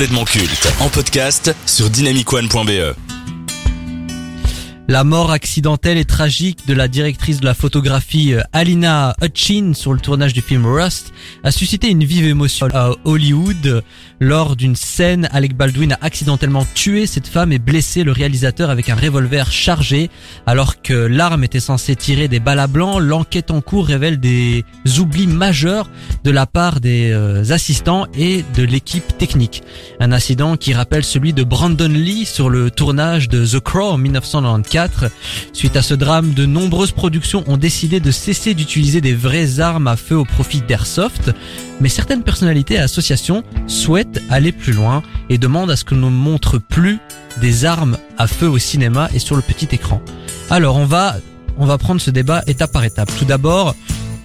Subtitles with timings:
[0.00, 3.09] complètement culte en podcast sur dynamicone.be.
[4.90, 9.92] La mort accidentelle et tragique de la directrice de la photographie euh, Alina Hutchin sur
[9.92, 11.12] le tournage du film Rust
[11.44, 13.84] a suscité une vive émotion à Hollywood.
[14.18, 18.88] Lors d'une scène, Alec Baldwin a accidentellement tué cette femme et blessé le réalisateur avec
[18.88, 20.10] un revolver chargé.
[20.44, 24.64] Alors que l'arme était censée tirer des balles à blanc, l'enquête en cours révèle des
[24.98, 25.88] oublis majeurs
[26.24, 29.62] de la part des euh, assistants et de l'équipe technique.
[30.00, 33.96] Un incident qui rappelle celui de Brandon Lee sur le tournage de The Crow en
[33.96, 34.79] 1994
[35.52, 39.88] Suite à ce drame, de nombreuses productions ont décidé de cesser d'utiliser des vraies armes
[39.88, 41.32] à feu au profit d'Airsoft,
[41.80, 46.10] mais certaines personnalités et associations souhaitent aller plus loin et demandent à ce que l'on
[46.10, 46.98] ne montre plus
[47.40, 50.02] des armes à feu au cinéma et sur le petit écran.
[50.50, 51.16] Alors on va,
[51.58, 53.10] on va prendre ce débat étape par étape.
[53.18, 53.74] Tout d'abord,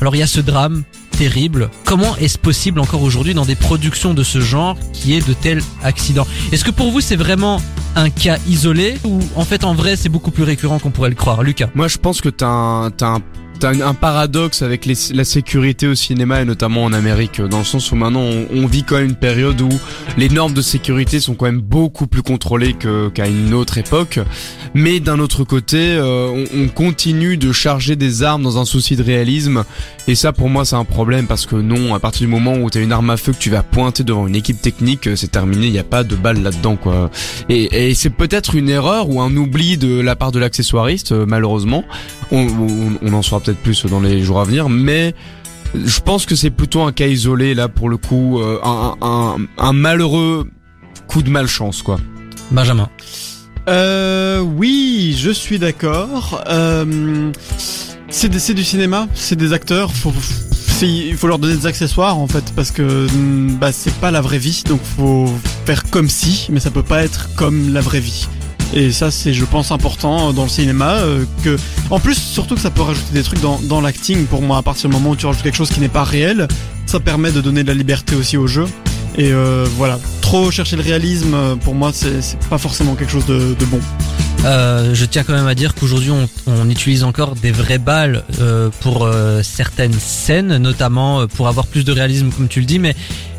[0.00, 0.84] alors il y a ce drame
[1.16, 1.70] terrible.
[1.84, 5.62] Comment est-ce possible encore aujourd'hui dans des productions de ce genre qui est de tels
[5.82, 6.26] accidents?
[6.52, 7.60] Est-ce que pour vous c'est vraiment
[7.94, 11.14] un cas isolé ou en fait en vrai c'est beaucoup plus récurrent qu'on pourrait le
[11.14, 11.42] croire?
[11.42, 11.68] Lucas.
[11.74, 13.20] Moi je pense que t'as un, un
[13.58, 17.90] T'as un paradoxe avec la sécurité au cinéma et notamment en Amérique, dans le sens
[17.92, 19.68] où maintenant on, vit quand même une période où
[20.16, 22.74] les normes de sécurité sont quand même beaucoup plus contrôlées
[23.14, 24.20] qu'à une autre époque.
[24.74, 28.94] Mais d'un autre côté, euh, on, on, continue de charger des armes dans un souci
[28.94, 29.64] de réalisme.
[30.06, 32.68] Et ça, pour moi, c'est un problème parce que non, à partir du moment où
[32.68, 35.66] t'as une arme à feu que tu vas pointer devant une équipe technique, c'est terminé.
[35.66, 37.10] Il n'y a pas de balle là-dedans, quoi.
[37.48, 41.24] Et, et c'est peut-être une erreur ou un oubli de la part de l'accessoiriste, euh,
[41.26, 41.84] malheureusement.
[42.32, 45.14] On, on, on en sera peut-être plus dans les jours à venir, mais
[45.84, 50.48] je pense que c'est plutôt un cas isolé là pour le coup, euh, un, malheureux
[51.08, 51.98] coup de malchance quoi.
[52.50, 52.88] Benjamin.
[53.68, 56.42] Euh, oui, je suis d'accord.
[56.48, 57.32] Euh,
[58.08, 59.92] c'est du cinéma, c'est des acteurs.
[59.92, 60.12] Faut,
[60.82, 63.06] il faut leur donner des accessoires en fait parce que
[63.58, 65.28] bah, c'est pas la vraie vie, donc faut
[65.64, 68.28] faire comme si, mais ça peut pas être comme la vraie vie.
[68.74, 70.96] Et ça, c'est, je pense, important dans le cinéma.
[70.96, 71.56] Euh, que,
[71.90, 74.26] en plus, surtout que ça peut rajouter des trucs dans, dans l'acting.
[74.26, 76.48] Pour moi, à partir du moment où tu rajoutes quelque chose qui n'est pas réel,
[76.86, 78.66] ça permet de donner de la liberté aussi au jeu.
[79.18, 83.26] Et euh, voilà, trop chercher le réalisme, euh, pour moi, c'est pas forcément quelque chose
[83.26, 83.80] de, bon.
[84.44, 86.10] Euh, je tiens quand même à dire qu'aujourd'hui
[86.46, 91.84] on, utilise encore des vraies balles euh, pour euh, certaines scènes, notamment pour avoir plus
[91.84, 92.94] de réalisme comme tu le dis, mais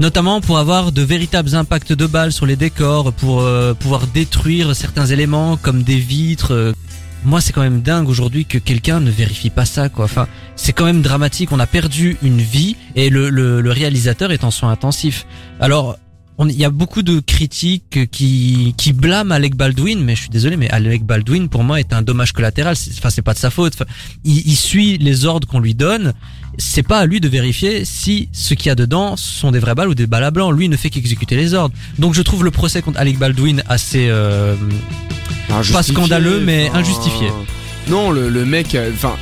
[0.00, 4.74] notamment pour avoir de véritables impacts de balles sur les décors, pour euh, pouvoir détruire
[4.74, 6.74] certains éléments comme des vitres.
[7.24, 10.04] Moi, c'est quand même dingue aujourd'hui que quelqu'un ne vérifie pas ça, quoi.
[10.04, 11.50] Enfin, c'est quand même dramatique.
[11.50, 15.26] On a perdu une vie et le, le, le réalisateur est en soins intensifs.
[15.58, 15.98] Alors,
[16.46, 20.56] il y a beaucoup de critiques qui, qui blâment Alec Baldwin, mais je suis désolé,
[20.56, 22.76] mais Alec Baldwin pour moi est un dommage collatéral.
[22.98, 23.74] Enfin, c'est pas de sa faute.
[24.24, 26.12] il, il suit les ordres qu'on lui donne.
[26.56, 29.74] C'est pas à lui de vérifier si ce qu'il y a dedans sont des vraies
[29.74, 30.50] balles ou des balles à blanc.
[30.52, 31.74] Lui ne fait qu'exécuter les ordres.
[31.98, 34.54] Donc je trouve le procès contre Alec Baldwin assez euh,
[35.48, 37.28] pas scandaleux, mais injustifié.
[37.88, 39.16] Non, le, le mec, enfin,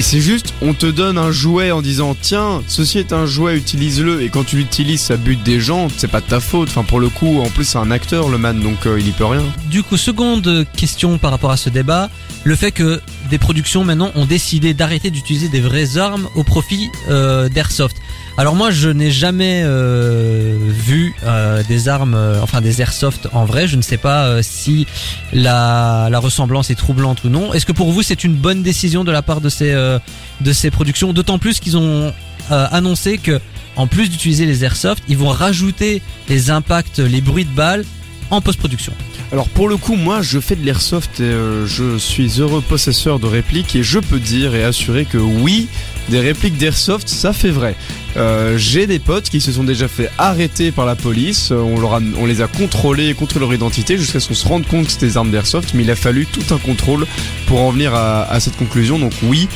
[0.00, 4.22] c'est juste, on te donne un jouet en disant tiens, ceci est un jouet, utilise-le.
[4.22, 6.68] Et quand tu l'utilises, ça bute des gens, c'est pas de ta faute.
[6.68, 9.12] Enfin, pour le coup, en plus, c'est un acteur, le man, donc euh, il y
[9.12, 9.44] peut rien.
[9.66, 12.10] Du coup, seconde question par rapport à ce débat,
[12.44, 13.00] le fait que
[13.32, 17.96] des productions maintenant ont décidé d'arrêter d'utiliser des vraies armes au profit euh, d'airsoft.
[18.36, 23.66] Alors moi, je n'ai jamais euh, vu euh, des armes, enfin des airsoft en vrai.
[23.68, 24.86] Je ne sais pas si
[25.32, 27.54] la, la, ressemblance est troublante ou non.
[27.54, 30.70] Est-ce que pour vous, c'est une bonne décision de la part de ces de ces
[30.70, 31.14] productions?
[31.14, 32.12] D'autant plus qu'ils ont
[32.50, 33.40] annoncé que
[33.76, 37.86] en plus d'utiliser les airsoft, ils vont rajouter les impacts, les bruits de balles
[38.30, 38.92] en post-production.
[39.32, 43.18] Alors pour le coup, moi je fais de l'airsoft et euh, je suis heureux possesseur
[43.18, 45.68] de répliques et je peux dire et assurer que oui,
[46.10, 47.74] des répliques d'airsoft, ça fait vrai.
[48.18, 51.98] Euh, J'ai des potes qui se sont déjà fait arrêter par la police, on, leur
[52.20, 55.06] on les a contrôlés contre leur identité jusqu'à ce qu'on se rende compte que c'était
[55.06, 57.06] des armes d'airsoft, mais il a fallu tout un contrôle
[57.46, 59.48] pour en venir à, cette conclusion, donc oui.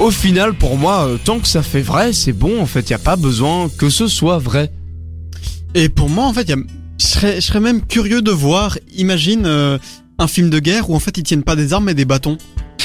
[0.00, 2.92] Au final, pour moi, euh, tant que ça fait vrai, c'est bon, en fait, il
[2.92, 4.72] n'y a pas besoin que ce soit vrai.
[5.76, 8.30] Et pour moi, en fait, il y a je serais, je serais même curieux de
[8.30, 9.78] voir, imagine euh,
[10.18, 12.38] un film de guerre où en fait ils tiennent pas des armes mais des bâtons.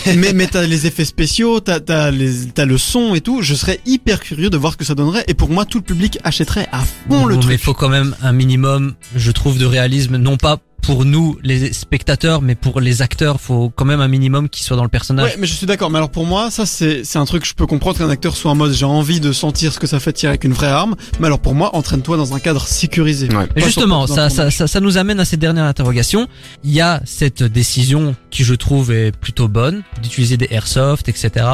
[0.16, 3.42] mais mais t'as les effets spéciaux, t'as t'as les t'as le son et tout.
[3.42, 5.24] Je serais hyper curieux de voir ce que ça donnerait.
[5.28, 7.50] Et pour moi, tout le public achèterait à fond le truc.
[7.50, 11.38] Mais il faut quand même un minimum, je trouve, de réalisme, non pas pour nous
[11.44, 14.90] les spectateurs mais pour les acteurs faut quand même un minimum qui soit dans le
[14.90, 15.32] personnage.
[15.32, 15.92] Ouais mais je suis d'accord.
[15.92, 18.38] Mais alors pour moi ça c'est c'est un truc que je peux comprendre qu'un acteur
[18.38, 20.70] soit en mode j'ai envie de sentir ce que ça fait tirer avec une vraie
[20.70, 20.96] arme.
[21.20, 23.28] Mais alors pour moi entraîne-toi dans un cadre sécurisé.
[23.36, 23.48] Ouais.
[23.58, 26.30] justement ça, ça, ça, ça nous amène à cette dernière interrogation.
[26.64, 31.46] Il y a cette décision qui je trouve est plutôt bonne d'utiliser des airsoft etc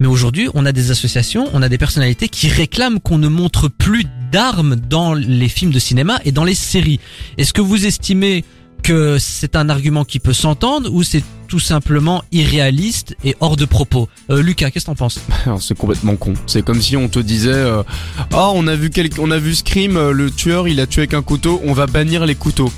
[0.00, 3.68] Mais aujourd'hui, on a des associations, on a des personnalités qui réclament qu'on ne montre
[3.68, 6.98] plus d'armes dans les films de cinéma et dans les séries.
[7.38, 8.44] Est-ce que vous estimez
[8.86, 13.64] que c'est un argument qui peut s'entendre ou c'est tout simplement irréaliste et hors de
[13.64, 15.20] propos euh, Lucas, qu'est-ce que t'en penses?
[15.60, 16.34] C'est complètement con.
[16.46, 17.82] C'est comme si on te disait, euh,
[18.32, 19.08] ah, on a vu quel...
[19.18, 21.88] on a vu Scream, euh, le tueur, il a tué avec un couteau, on va
[21.88, 22.70] bannir les couteaux.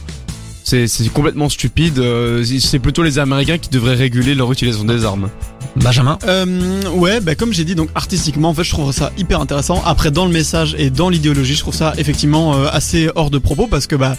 [0.69, 1.99] C'est, c'est complètement stupide.
[1.99, 5.31] euh, c'est plutôt les Américains qui devraient réguler leur utilisation des armes.
[5.77, 9.41] Benjamin Euh, ouais, bah comme j'ai dit, donc artistiquement, en fait, je trouve ça hyper
[9.41, 9.83] intéressant.
[9.87, 13.39] Après, dans le message et dans l'idéologie, je trouve ça effectivement euh, assez hors de
[13.39, 14.15] propos parce que bah,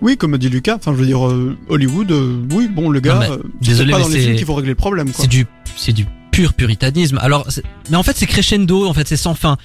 [0.00, 3.14] oui, comme dit Lucas, enfin, je veux dire, euh, Hollywood, euh, oui, bon, le gars,
[3.14, 5.10] Non, mais, euh, c'est désolé, pas mais dans les films qu'il faut régler le problème,
[5.10, 5.22] quoi.
[5.24, 5.44] C'est du,
[5.76, 7.18] c'est du pur puritanisme.
[7.20, 7.48] Alors,
[7.90, 8.86] mais en fait, c'est crescendo.
[8.86, 9.56] En fait, c'est sans fin.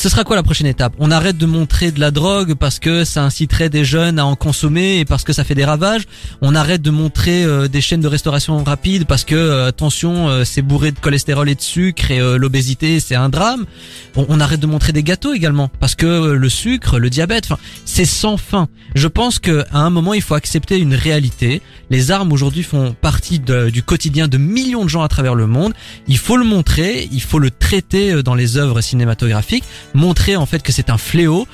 [0.00, 0.92] Ce sera quoi la prochaine étape?
[1.00, 4.36] On arrête de montrer de la drogue parce que ça inciterait des jeunes à en
[4.36, 6.04] consommer et parce que ça fait des ravages?
[6.40, 10.44] On arrête de montrer euh, des chaînes de restauration rapide parce que euh, attention, euh,
[10.44, 13.66] c'est bourré de cholestérol et de sucre et l'obésité c'est un drame?
[14.14, 18.04] On, arrête de montrer des gâteaux également parce que le sucre, le diabète, enfin, c'est
[18.04, 18.68] sans fin.
[18.94, 21.60] Je pense que à un moment il faut accepter une réalité.
[21.90, 25.72] Les armes aujourd'hui font partie du quotidien de millions de gens à travers le monde.
[26.06, 29.64] Il faut le montrer, il faut le traiter dans les œuvres cinématographiques,
[29.94, 31.46] montrer en fait que c'est un fléau.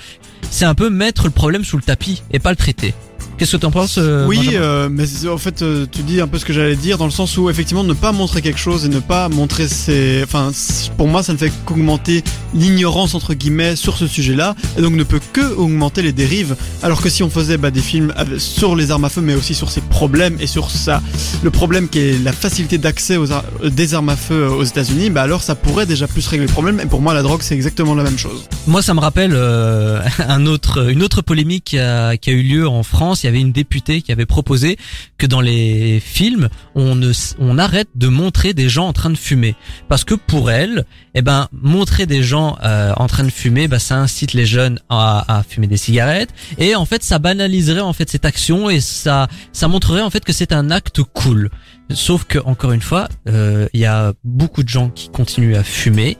[0.50, 2.94] C'est un peu mettre le problème sous le tapis et pas le traiter.
[3.36, 6.38] Qu'est-ce que t'en penses euh, oui, euh, mais en fait, euh, tu dis un peu
[6.38, 8.88] ce que j'allais dire dans le sens où effectivement ne pas montrer quelque chose et
[8.88, 10.50] ne pas montrer ses, enfin,
[10.96, 12.22] pour moi, ça ne fait qu'augmenter
[12.54, 16.54] l'ignorance entre guillemets sur ce sujet-là et donc ne peut que augmenter les dérives.
[16.82, 19.54] Alors que si on faisait bah, des films sur les armes à feu, mais aussi
[19.54, 21.02] sur ses problèmes et sur ça,
[21.42, 25.10] le problème qui est la facilité d'accès aux ar- des armes à feu aux États-Unis,
[25.10, 26.78] bah alors ça pourrait déjà plus régler le problème.
[26.80, 28.44] Et pour moi, la drogue, c'est exactement la même chose.
[28.68, 29.34] Moi, ça me rappelle
[30.28, 33.13] un autre, une autre polémique qui a, qui a eu lieu en France.
[33.22, 34.76] Il y avait une députée qui avait proposé
[35.18, 39.16] que dans les films, on ne, on arrête de montrer des gens en train de
[39.16, 39.54] fumer,
[39.88, 40.84] parce que pour elle,
[41.14, 44.80] eh ben, montrer des gens euh, en train de fumer, bah, ça incite les jeunes
[44.88, 49.28] à, fumer des cigarettes, et en fait, ça banaliserait en fait cette action et ça,
[49.52, 51.50] ça montrerait en fait que c'est un acte cool.
[51.90, 55.62] Sauf que encore une fois, euh, il y a beaucoup de gens qui continuent à
[55.62, 56.16] fumer.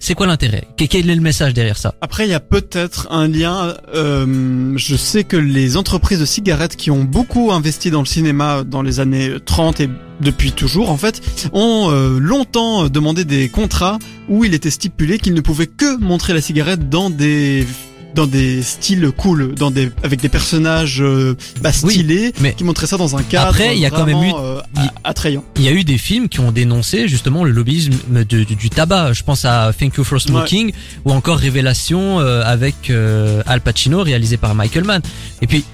[0.00, 0.64] C'est quoi l'intérêt?
[0.76, 1.94] Quel est le message derrière ça?
[2.00, 3.74] Après, il y a peut-être un lien.
[3.94, 8.62] euh, je sais que les entreprises de cigarettes qui ont beaucoup investi dans le cinéma
[8.64, 9.90] dans les années 30 et
[10.20, 11.20] depuis toujours, en fait,
[11.52, 13.98] ont euh, longtemps demandé des contrats
[14.28, 17.66] où il était stipulé qu'ils ne pouvaient que montrer la cigarette dans des
[18.14, 22.64] dans des styles cool, dans des avec des personnages euh, bah, Oui, stylés, mais qui
[22.64, 24.60] montraient ça dans un cadre après, il y a quand même eu- vraiment, euh,
[25.04, 25.44] attrayant.
[25.56, 28.70] Il y a eu des films qui ont dénoncé justement le lobbyisme de- du, du
[28.70, 29.12] tabac.
[29.12, 30.72] Je pense à Thank You for Smoking
[31.04, 35.02] ou encore Révélation euh, avec euh, Al Pacino réalisé par Michael Mann.
[35.42, 35.64] Et puis,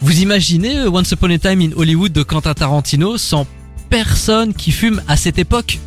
[0.00, 3.46] vous imaginez Once Upon a Time in Hollywood de Quentin Tarantino sans
[3.88, 5.78] personne qui fume à cette époque?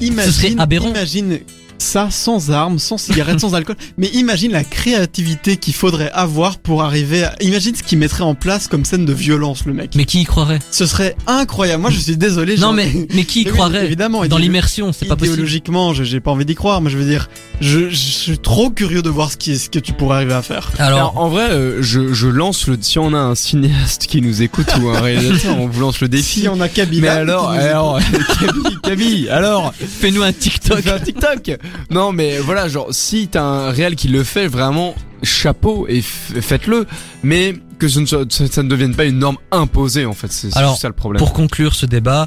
[0.00, 0.88] Imagine, serait aberrant.
[0.88, 1.38] imagine
[1.78, 3.76] ça sans armes, sans cigarettes, sans alcool.
[3.98, 7.34] Mais imagine la créativité qu'il faudrait avoir pour arriver à...
[7.40, 9.92] Imagine ce qu'il mettrait en place comme scène de violence, le mec.
[9.94, 10.60] Mais qui y croirait?
[10.70, 11.82] Ce serait incroyable.
[11.82, 12.56] Moi, je suis désolé.
[12.56, 13.84] Non mais, mais qui y oui, croirait?
[13.84, 14.24] Évidemment.
[14.26, 15.34] Dans l'immersion, c'est pas possible.
[15.34, 17.28] Idéologiquement, j'ai pas envie d'y croire, mais je veux dire,
[17.60, 20.42] je, je suis trop curieux de voir ce, qui, ce que tu pourrais arriver à
[20.42, 20.70] faire.
[20.78, 22.78] Alors, Alors, en vrai, euh, je, je lance le.
[22.80, 26.08] Si on a un cinéaste qui nous écoute ou un réalisateur, on vous lance le
[26.08, 26.40] défi.
[26.40, 27.02] Si on a Kabila.
[27.02, 28.00] Mais alors, alors,
[28.40, 30.80] Camille, Camille, alors, fais-nous un TikTok.
[30.80, 31.58] fais un TikTok.
[31.90, 36.86] Non, mais voilà, genre, si t'as un réel qui le fait, vraiment, chapeau et faites-le.
[37.22, 40.32] Mais que ce ne soit, ça, ne devienne pas une norme imposée, en fait.
[40.32, 41.18] C'est ça le problème.
[41.18, 42.26] Pour conclure ce débat,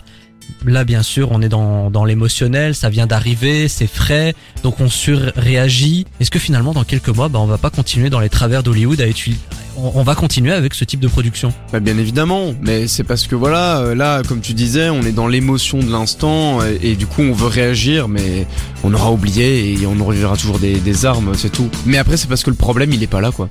[0.66, 4.90] là bien sûr on est dans, dans l'émotionnel, ça vient d'arriver, c'est frais, donc on
[4.90, 6.06] surréagit.
[6.20, 9.02] Est-ce que finalement dans quelques mois, bah, on va pas continuer dans les travers d'Hollywood
[9.02, 9.06] à.
[9.78, 11.54] On, va continuer avec ce type de production.
[11.72, 15.12] Bah, bien évidemment, mais c'est parce que voilà, euh, là, comme tu disais, on est
[15.12, 18.48] dans l'émotion de l'instant et, du coup on veut réagir, mais
[18.84, 21.70] on aura oublié et on reverra toujours des, des armes, c'est tout.
[21.86, 23.50] Mais après, c'est parce que le problème il est pas là, quoi.